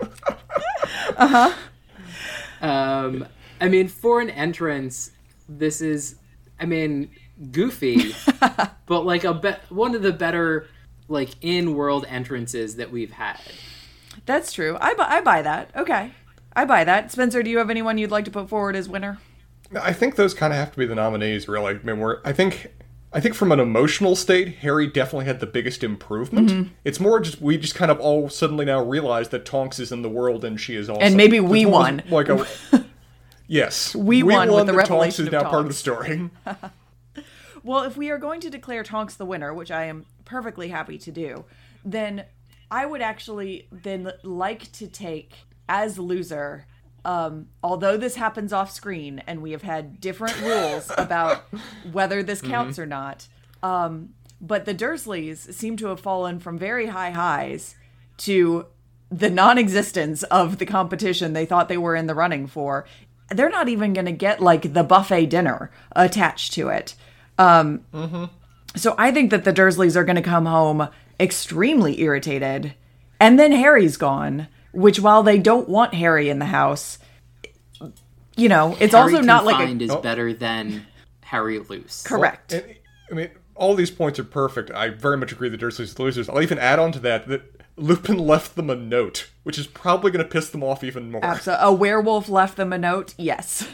[1.16, 1.54] uh huh.
[2.60, 3.26] Um,
[3.60, 5.12] I mean, for an entrance,
[5.48, 6.16] this is,
[6.58, 7.10] I mean,
[7.52, 8.14] goofy,
[8.86, 10.66] but like a be- one of the better
[11.08, 13.40] like in-world entrances that we've had.
[14.26, 14.76] That's true.
[14.80, 15.70] I, bu- I buy that.
[15.74, 16.12] Okay.
[16.54, 17.10] I buy that.
[17.12, 19.18] Spencer, do you have anyone you'd like to put forward as winner?
[19.80, 21.74] I think those kind of have to be the nominees, really.
[21.74, 22.72] I mean, we're, I think,
[23.12, 26.48] I think from an emotional state, Harry definitely had the biggest improvement.
[26.48, 26.72] Mm-hmm.
[26.84, 30.02] It's more just we just kind of all suddenly now realize that Tonks is in
[30.02, 31.00] the world and she is also.
[31.00, 32.02] And maybe we won.
[32.10, 32.46] Like a,
[33.46, 36.30] yes, We won with the that Tonks revelation is of now part of the story.
[37.68, 40.96] Well, if we are going to declare Tonks the winner, which I am perfectly happy
[40.96, 41.44] to do,
[41.84, 42.24] then
[42.70, 45.34] I would actually then like to take
[45.68, 46.64] as loser.
[47.04, 51.42] Um, although this happens off screen and we have had different rules about
[51.92, 53.28] whether this counts or not,
[53.62, 57.74] um, but the Dursleys seem to have fallen from very high highs
[58.16, 58.64] to
[59.10, 62.86] the non-existence of the competition they thought they were in the running for.
[63.28, 66.94] They're not even going to get like the buffet dinner attached to it.
[67.38, 68.30] Um,
[68.76, 72.74] So I think that the Dursleys are going to come home extremely irritated,
[73.18, 74.48] and then Harry's gone.
[74.72, 76.98] Which, while they don't want Harry in the house,
[78.36, 80.00] you know, it's Harry also not like a is Oh.
[80.02, 80.86] better than
[81.22, 82.02] Harry Loose.
[82.04, 82.52] correct.
[82.52, 82.64] And,
[83.10, 84.70] I mean, all these points are perfect.
[84.70, 86.28] I very much agree the Dursleys are the losers.
[86.28, 87.42] I'll even add on to that that
[87.76, 91.38] Lupin left them a note, which is probably going to piss them off even more.
[91.40, 93.14] So a werewolf left them a note.
[93.16, 93.66] Yes.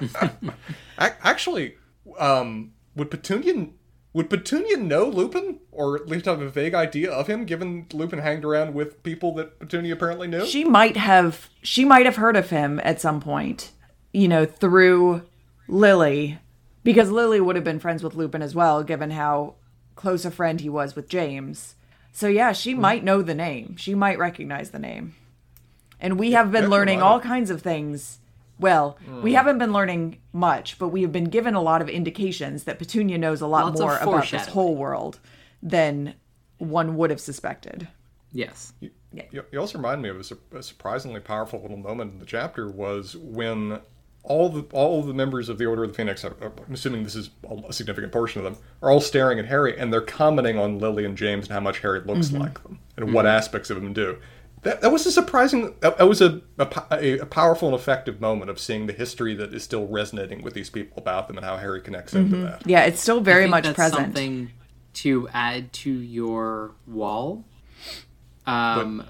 [0.98, 1.76] Actually,
[2.18, 3.68] um, would Petunia
[4.12, 8.18] would Petunia know Lupin, or at least have a vague idea of him, given Lupin
[8.18, 10.44] hanged around with people that Petunia apparently knew?
[10.46, 13.72] she might have she might have heard of him at some point
[14.12, 15.22] you know through
[15.68, 16.38] lily.
[16.82, 19.54] Because lily would have been friends with lupin as well given how
[19.96, 21.76] close a friend he was with james.
[22.12, 23.76] So yeah she might know the name.
[23.76, 25.14] She might recognize the name.
[26.00, 28.19] And we have been that's learning all kinds of things
[28.60, 32.64] well we haven't been learning much but we have been given a lot of indications
[32.64, 35.18] that petunia knows a lot Lots more about this whole world
[35.62, 36.14] than
[36.60, 37.88] one would have suspected.
[38.32, 38.72] Yes.
[38.80, 38.90] You,
[39.50, 42.68] you also remind me of a, sur- a surprisingly powerful little moment in the chapter
[42.68, 43.80] was when
[44.22, 47.02] all the all of the members of the Order of the Phoenix, uh, I'm assuming
[47.04, 50.00] this is a a significant portion of them, are all staring at Harry and they're
[50.02, 53.70] commenting on Lily and James and how much Harry looks like them and what aspects
[53.70, 54.18] of him do.
[54.62, 55.74] That, that was a surprising.
[55.80, 59.34] That, that was a, a a a powerful and effective moment of seeing the history
[59.36, 62.66] that is still resonating with these people about them and how Harry connects into that.
[62.66, 64.50] yeah it's still very I think much that's present Something
[64.92, 67.44] to add to your wall
[68.46, 69.06] um,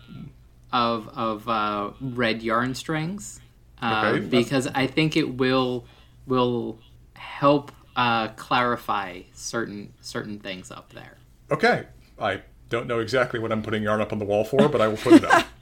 [0.73, 3.41] of of uh, red yarn strings,
[3.81, 4.27] um, Okay.
[4.27, 5.85] because I think it will
[6.27, 6.79] will
[7.15, 11.17] help uh, clarify certain certain things up there.
[11.51, 11.87] Okay,
[12.21, 14.89] I don't know exactly what I'm putting yarn up on the wall for, but I
[14.89, 15.47] will put it up.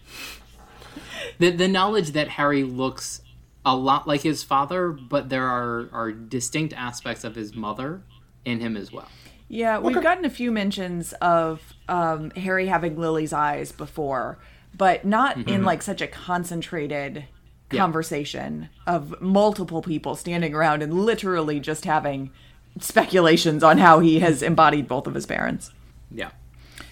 [1.39, 3.23] The the knowledge that Harry looks
[3.65, 8.03] a lot like his father, but there are are distinct aspects of his mother
[8.45, 9.09] in him as well.
[9.49, 14.39] Yeah, we've gotten a few mentions of um, Harry having Lily's eyes before,
[14.77, 17.25] but not in like such a concentrated
[17.71, 22.31] conversation of multiple people standing around and literally just having
[22.81, 25.71] speculations on how he has embodied both of his parents.
[26.11, 26.31] Yeah.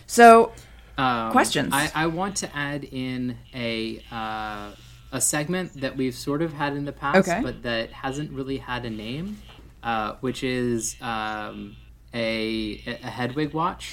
[0.07, 0.53] So,
[0.99, 1.73] Um, Questions?
[1.75, 4.71] I, I want to add in a uh,
[5.13, 7.41] a segment that we've sort of had in the past, Okay.
[7.43, 9.39] but that hasn't really had a name,
[9.83, 11.77] uh, which is um,
[12.15, 13.93] a a Hedwig watch.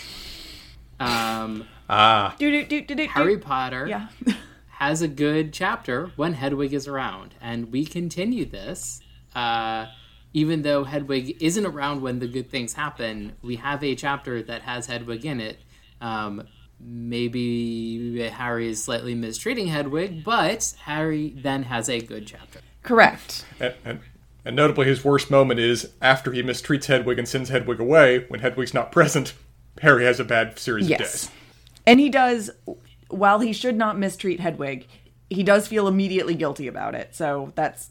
[0.99, 3.07] Um, ah, do do do do do.
[3.07, 4.07] Harry Potter Yeah.
[4.69, 9.01] has a good chapter when Hedwig is around, and we continue this.
[9.35, 9.87] Uh,
[10.35, 14.61] even though Hedwig isn't around when the good things happen, we have a chapter that
[14.63, 15.59] has Hedwig in it.
[16.03, 16.43] Um,
[16.79, 22.59] maybe Harry is slightly mistreating Hedwig, but Harry then has a good chapter.
[22.83, 23.45] Correct.
[23.59, 23.99] and, and,
[24.43, 28.25] and notably, his worst moment is after he mistreats Hedwig and sends Hedwig away.
[28.27, 29.33] When Hedwig's not present,
[29.81, 30.99] Harry has a bad series of Yes.
[30.99, 31.31] days.
[31.87, 32.49] And he does,
[33.09, 34.87] while he should not mistreat Hedwig,
[35.29, 37.15] he does feel immediately guilty about it.
[37.15, 37.89] So that's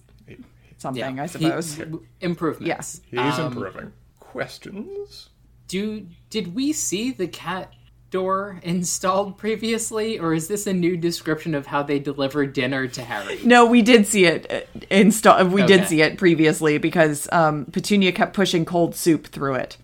[0.77, 1.81] something, I He- suppose.
[2.21, 2.69] improvements.
[2.69, 3.01] Yes.
[3.11, 3.93] He's Um, improving.
[4.21, 5.31] Questions?
[5.69, 7.73] Do did we see the cat
[8.13, 13.03] door installed previously, or is this a new description of how they deliver dinner to
[13.03, 13.41] Harry?
[13.43, 15.45] No, we did see it uh, install.
[15.47, 19.79] We did see it previously because um, Petunia kept pushing cold soup through it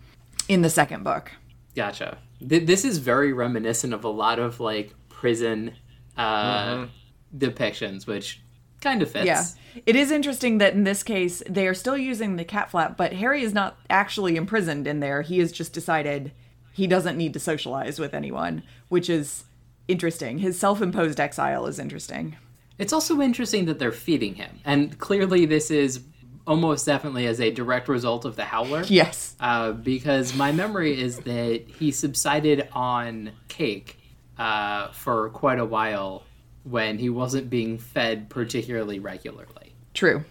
[0.48, 1.32] in the second book.
[1.74, 2.18] Gotcha.
[2.46, 5.72] Th- this is very reminiscent of a lot of like prison
[6.16, 6.86] uh,
[7.36, 8.42] depictions, which
[8.80, 9.26] kind of fits.
[9.26, 9.44] Yeah.
[9.86, 13.14] It is interesting that in this case they are still using the cat flap, but
[13.14, 15.22] Harry is not actually imprisoned in there.
[15.22, 16.32] He has just decided
[16.78, 19.42] he doesn't need to socialize with anyone, which is
[19.88, 20.38] interesting.
[20.38, 22.36] His self-imposed exile is interesting.
[22.78, 26.04] It's also interesting that they're feeding him, and clearly this is
[26.46, 28.84] almost definitely as a direct result of the Howler.
[28.86, 29.34] Yes.
[29.40, 33.98] Uh, because my memory is that he subsided on cake
[34.38, 36.22] uh, for quite a while
[36.62, 39.74] when he wasn't being fed particularly regularly.
[39.94, 40.24] True.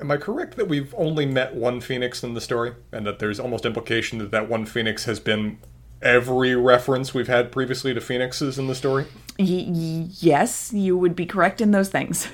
[0.00, 3.40] Am I correct that we've only met one Phoenix in the story, and that there's
[3.40, 5.58] almost implication that that one Phoenix has been
[6.00, 9.06] every reference we've had previously to Phoenixes in the story?
[9.38, 12.28] Y- y- yes, you would be correct in those things.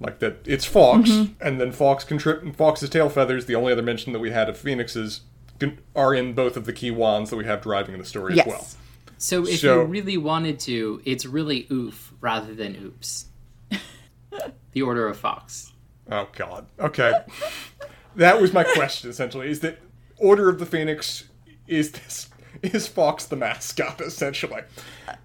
[0.00, 1.32] Like that, it's Fawkes, mm-hmm.
[1.40, 3.46] and then Fawkes can trip and Fawkes's tail feathers.
[3.46, 5.20] The only other mention that we had of Phoenixes
[5.60, 8.34] can, are in both of the key wands that we have driving in the story
[8.34, 8.46] Yes.
[8.46, 8.66] as well.
[9.18, 13.26] So if So- you really wanted to, it's really oof rather than oops.
[14.72, 15.72] the Order of Fawkes.
[16.10, 16.66] Oh God.
[16.78, 17.12] Okay,
[18.16, 19.10] that was my question.
[19.10, 19.78] Essentially, is that
[20.18, 21.24] Order of the Phoenix?
[21.66, 22.28] Is this
[22.62, 24.00] is Fawkes the mascot?
[24.00, 24.62] Essentially,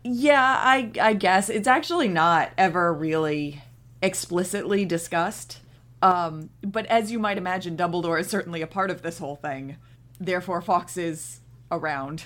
[0.04, 3.62] Yeah, I I guess it's actually not ever really
[4.02, 5.60] explicitly discussed.
[6.02, 9.78] Um, but as you might imagine, Dumbledore is certainly a part of this whole thing.
[10.20, 12.24] Therefore, Fawkes is around.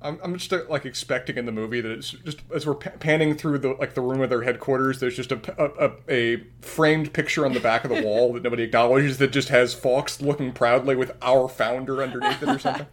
[0.00, 3.34] I'm, I'm just uh, like expecting in the movie that it's just as we're panning
[3.34, 5.00] through the like the room of their headquarters.
[5.00, 8.42] There's just a, a, a, a framed picture on the back of the wall that
[8.42, 12.86] nobody acknowledges that just has Fawkes looking proudly with our founder underneath it or something.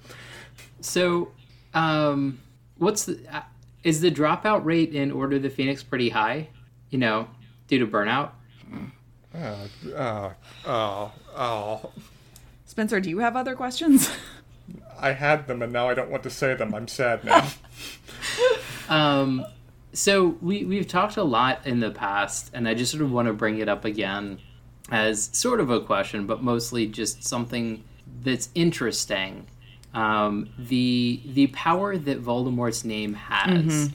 [0.82, 1.32] So,
[1.74, 2.40] um,
[2.78, 3.42] what's the uh,
[3.84, 6.50] is the dropout rate in Order of the Phoenix pretty high?
[6.90, 7.30] You know,
[7.68, 8.32] due to burnout.
[9.34, 10.34] Oh,
[10.66, 11.92] oh, oh.
[12.66, 14.10] Spencer, do you have other questions?
[15.00, 16.74] I had them and now I don't want to say them.
[16.74, 17.48] I'm sad now.
[18.90, 19.46] Um,
[19.94, 23.28] so we we've talked a lot in the past, and I just sort of want
[23.28, 24.40] to bring it up again
[24.92, 27.84] as sort of a question, but mostly just something
[28.24, 29.48] that's interesting.
[29.94, 33.92] Um, the the power that Voldemort's name has,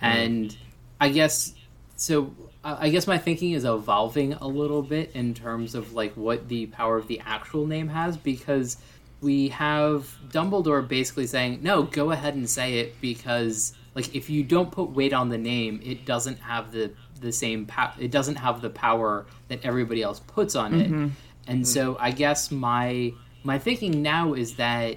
[0.00, 0.56] and
[1.00, 1.54] I guess
[1.96, 2.34] so.
[2.62, 6.66] I guess my thinking is evolving a little bit in terms of like what the
[6.66, 8.76] power of the actual name has because
[9.20, 14.42] we have Dumbledore basically saying, "No, go ahead and say it because like if you
[14.42, 17.92] don't put weight on the name, it doesn't have the the same power.
[17.98, 21.08] It doesn't have the power that everybody else puts on it." Mm-hmm.
[21.46, 24.96] And so I guess my my thinking now is that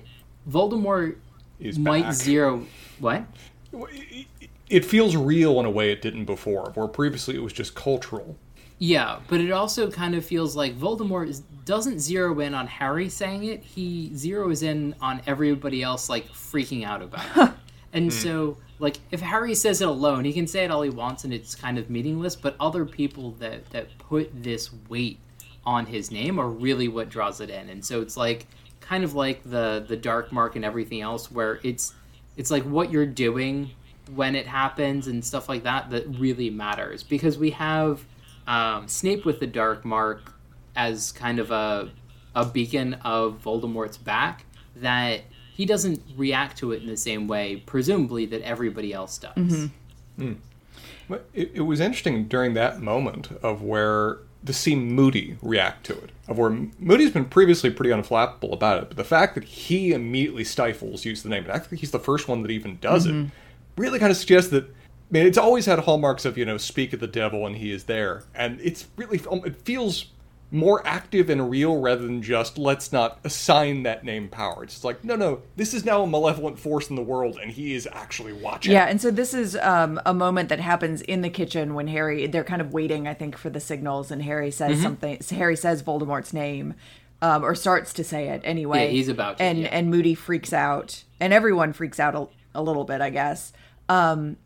[0.49, 1.15] Voldemort
[1.59, 2.13] He's might back.
[2.13, 2.65] zero
[2.99, 3.25] what?
[4.69, 8.37] It feels real in a way it didn't before, where previously it was just cultural.
[8.83, 13.07] Yeah, but it also kind of feels like Voldemort is, doesn't zero in on Harry
[13.07, 13.63] saying it.
[13.63, 17.53] He zeroes in on everybody else, like freaking out about it.
[17.95, 18.09] And hmm.
[18.09, 21.31] so, like, if Harry says it alone, he can say it all he wants, and
[21.31, 22.35] it's kind of meaningless.
[22.35, 25.19] But other people that that put this weight
[25.63, 27.69] on his name are really what draws it in.
[27.69, 28.47] And so it's like
[28.81, 31.93] kind of like the the dark mark and everything else, where it's
[32.35, 33.69] it's like what you're doing
[34.15, 38.03] when it happens and stuff like that that really matters because we have
[38.47, 40.33] um, Snape with the dark mark
[40.75, 41.91] as kind of a
[42.35, 44.45] a beacon of Voldemort's back
[44.77, 45.21] that
[45.53, 49.35] he doesn't react to it in the same way, presumably that everybody else does.
[49.35, 50.23] Mm-hmm.
[50.23, 50.33] Hmm.
[51.07, 55.93] But It, it was interesting during that moment of where to see Moody react to
[55.93, 59.93] it, of where Moody's been previously pretty unflappable about it, but the fact that he
[59.93, 63.05] immediately stifles use the name, and I think he's the first one that even does
[63.05, 63.29] it, mm-hmm.
[63.79, 64.73] really kind of suggests that.
[65.09, 67.71] I mean, it's always had hallmarks of you know, speak of the devil and he
[67.71, 70.07] is there, and it's really it feels
[70.53, 74.63] more active and real rather than just let's not assign that name power.
[74.63, 77.73] It's like no, no, this is now a malevolent force in the world, and he
[77.73, 78.71] is actually watching.
[78.71, 82.27] Yeah, and so this is um, a moment that happens in the kitchen when Harry
[82.27, 85.19] they're kind of waiting, I think, for the signals, and Harry says something.
[85.31, 86.75] Harry says Voldemort's name,
[87.23, 88.85] um, or starts to say it anyway.
[88.85, 89.69] Yeah, he's about to, and yeah.
[89.69, 93.53] and Moody freaks out, and everyone freaks out a, a little bit, I guess.
[93.89, 94.37] Um,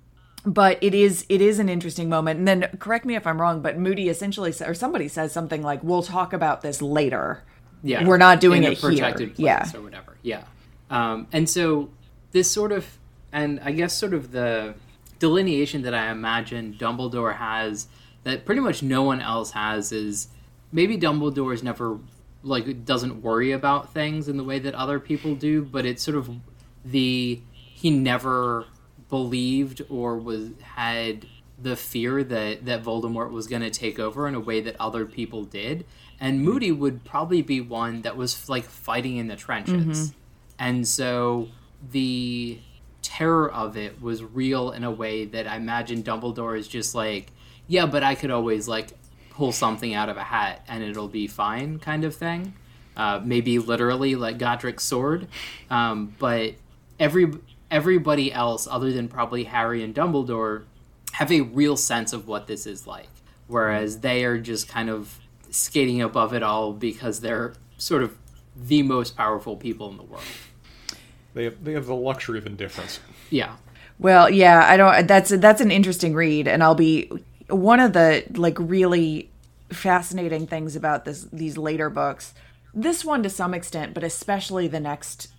[0.47, 2.39] but it is it is an interesting moment.
[2.39, 5.61] And then correct me if I'm wrong, but Moody essentially sa- or somebody says something
[5.61, 7.43] like, "We'll talk about this later."
[7.83, 9.29] Yeah, We're not doing in it here.
[9.35, 9.69] Yeah.
[9.75, 10.15] or whatever.
[10.23, 10.43] Yeah,
[10.89, 11.89] um, and so
[12.31, 12.97] this sort of,
[13.31, 14.73] and I guess sort of the
[15.19, 17.87] delineation that I imagine Dumbledore has
[18.23, 20.29] that pretty much no one else has is
[20.71, 21.99] maybe Dumbledore is never
[22.41, 26.17] like doesn't worry about things in the way that other people do, but it's sort
[26.17, 26.29] of
[26.85, 28.65] the he never
[29.09, 31.25] believed or was had
[31.61, 35.05] the fear that that Voldemort was going to take over in a way that other
[35.05, 35.85] people did.
[36.19, 40.13] And Moody would probably be one that was like fighting in the trenches.
[40.59, 41.49] And so
[41.91, 42.59] the
[43.03, 47.31] terror of it was real in a way that I imagine Dumbledore is just like,
[47.67, 48.89] yeah, but I could always like
[49.29, 52.53] pull something out of a hat and it'll be fine, kind of thing.
[52.95, 55.27] Uh, maybe literally like Godric's sword,
[55.69, 56.55] um, but
[56.99, 57.31] every
[57.69, 60.63] everybody else, other than probably Harry and Dumbledore,
[61.13, 63.09] have a real sense of what this is like,
[63.47, 68.17] whereas they are just kind of skating above it all because they're sort of
[68.55, 70.23] the most powerful people in the world.
[71.33, 72.99] They have, they have the luxury of indifference.
[73.29, 73.55] Yeah.
[73.99, 75.07] Well, yeah, I don't.
[75.07, 77.11] That's that's an interesting read, and I'll be
[77.49, 79.31] one of the like really
[79.71, 82.33] fascinating things about this these later books.
[82.73, 85.29] This one to some extent, but especially the next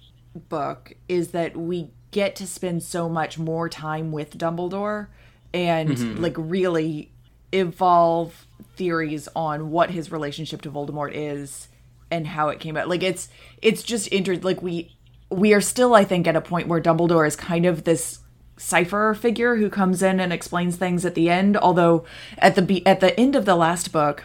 [0.49, 5.09] book, is that we get to spend so much more time with Dumbledore
[5.53, 6.23] and mm-hmm.
[6.23, 7.11] like really
[7.53, 8.47] evolve
[8.77, 11.69] theories on what his relationship to Voldemort is
[12.11, 12.89] and how it came out.
[12.89, 13.29] Like it's
[13.63, 14.45] it's just interesting.
[14.45, 14.95] Like we
[15.31, 18.21] we are still, I think, at a point where Dumbledore is kind of this
[18.57, 21.57] cipher figure who comes in and explains things at the end.
[21.57, 22.05] Although
[22.39, 24.25] at the be- at the end of the last book,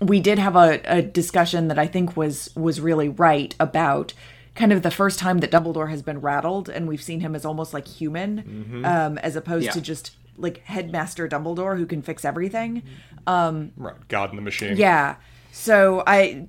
[0.00, 4.12] we did have a, a discussion that I think was was really right about
[4.54, 7.44] kind of the first time that Dumbledore has been rattled, and we've seen him as
[7.44, 8.84] almost like human, mm-hmm.
[8.84, 9.72] um, as opposed Yeah.
[9.72, 12.82] to just like headmaster Dumbledore who can fix everything.
[13.26, 13.96] Um, right.
[14.08, 14.76] God in the machine.
[14.76, 15.16] Yeah.
[15.52, 16.48] So I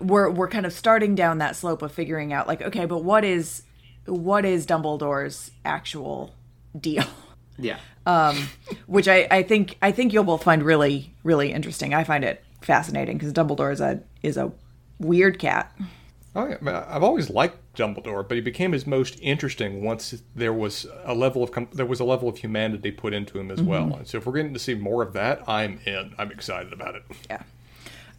[0.00, 3.24] we're we're kind of starting down that slope of figuring out like okay, but what
[3.24, 3.62] is
[4.06, 6.34] what is Dumbledore's actual
[6.78, 7.04] deal?
[7.58, 7.78] Yeah.
[8.06, 8.48] Um,
[8.86, 11.94] which I I think I think you'll both find really really interesting.
[11.94, 14.50] I find it fascinating because Dumbledore is a is a
[14.98, 15.74] weird cat.
[16.36, 16.56] Oh, yeah.
[16.60, 20.86] I mean, I've always liked Dumbledore, but he became his most interesting once there was
[21.04, 23.94] a level of there was a level of humanity put into him as well.
[23.96, 26.14] And so, if we're getting to see more of that, I'm in.
[26.18, 27.02] I'm excited about it.
[27.28, 27.42] Yeah.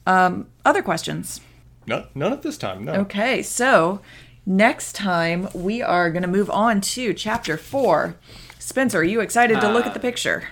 [0.05, 1.39] Um, other questions?
[1.88, 2.84] None, none at this time.
[2.84, 2.93] No.
[2.95, 4.01] Okay, so
[4.45, 8.18] next time we are going to move on to chapter four.
[8.59, 10.49] Spencer, are you excited to look at the picture?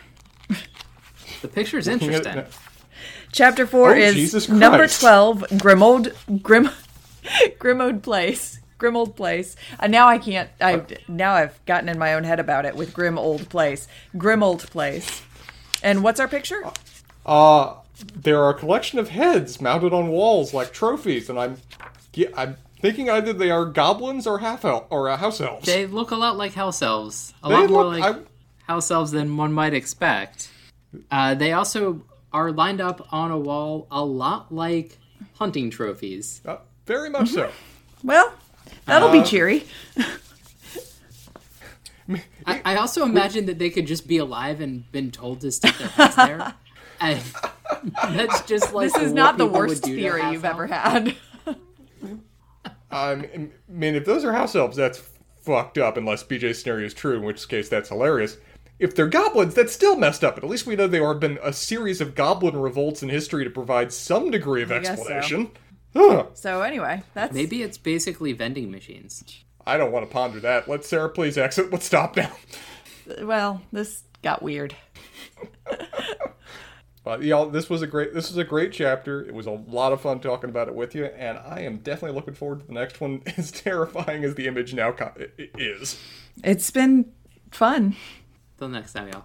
[1.42, 2.44] The picture is interesting.
[3.32, 5.00] Chapter four Oh, is number Christ.
[5.02, 6.70] twelve, Grimmauld Grim
[7.60, 8.60] Grimmauld Place.
[8.80, 9.56] Grimmauld Place.
[9.80, 12.94] And now I can't I now I've gotten in my own head about it with
[12.94, 13.88] Grim Old Place.
[14.16, 15.22] Grimmauld Place.
[15.84, 16.64] And what's our picture?
[17.26, 17.76] Uh,
[18.16, 21.58] there are a collection of heads mounted on walls like trophies, and I'm,
[22.36, 25.66] I'm thinking either they are goblins or half elf or uh, house elves.
[25.66, 27.34] They look a lot like house elves.
[27.44, 28.20] A They lot more like I-
[28.68, 30.50] house elves than one might expect.
[31.12, 32.02] Uh, they also
[32.34, 34.98] are lined up on a wall a lot like
[35.36, 36.42] hunting trophies.
[36.46, 36.58] Uh,
[36.90, 37.52] very much so.
[38.04, 38.34] Well,
[38.86, 39.68] that'll be cheery.
[42.48, 45.78] I, I also imagine that they could just be alive and been told to stick
[45.78, 46.56] their heads there.
[47.02, 47.24] And
[48.10, 51.16] that's just like This is not the worst theory you've ever had.
[51.48, 51.56] Um,
[52.92, 55.02] I mean, if those are house elves, that's
[55.44, 55.96] fucked up.
[55.96, 58.36] Unless BJ's scenario is true, in which case that's hilarious.
[58.80, 60.36] If they're goblins, that's still messed up.
[60.36, 63.46] But at least we know there have been a series of goblin revolts in history
[63.46, 64.92] to provide some degree of guess so.
[64.92, 65.52] explanation.
[65.96, 66.28] Huh.
[66.34, 69.24] So anyway, that's Maybe it's basically vending machines.
[69.66, 70.68] I don't want to ponder that.
[70.68, 71.72] Let Sarah please exit.
[71.72, 72.32] Let's stop now.
[73.22, 74.76] well, this got weird.
[77.02, 79.22] But y'all, this was a great this was a great chapter.
[79.26, 82.16] It was a lot of fun talking about it with you, and I am definitely
[82.16, 83.22] looking forward to the next one.
[83.38, 85.98] As terrifying as the image now co- i- i- is.
[86.44, 87.12] It's been
[87.52, 87.96] fun.
[88.60, 89.24] Till next time, y'all.